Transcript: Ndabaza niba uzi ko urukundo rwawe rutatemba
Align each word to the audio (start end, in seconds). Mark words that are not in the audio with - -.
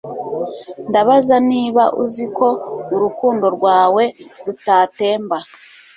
Ndabaza 0.89 1.35
niba 1.49 1.83
uzi 2.03 2.25
ko 2.37 2.47
urukundo 2.95 3.45
rwawe 3.55 4.03
rutatemba 4.45 5.37